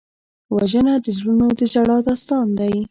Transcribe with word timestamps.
وژنه 0.55 0.93
د 1.05 1.07
زړونو 1.17 1.47
د 1.59 1.61
ژړا 1.73 1.97
داستان 2.07 2.47
دی 2.59 2.73